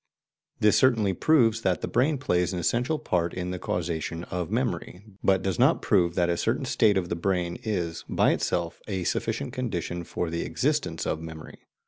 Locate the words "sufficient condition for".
9.03-10.31